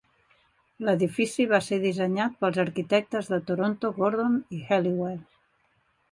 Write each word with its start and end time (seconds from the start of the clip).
L'edifici 0.85 1.43
va 1.49 1.57
ser 1.65 1.77
dissenyat 1.83 2.39
pels 2.45 2.57
arquitectes 2.63 3.29
de 3.33 3.39
Toronto 3.49 3.91
Gordon 3.99 4.39
i 4.61 4.63
Helliwell. 4.71 5.21